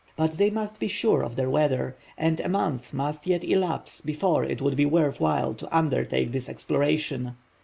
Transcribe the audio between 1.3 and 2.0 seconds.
their weather,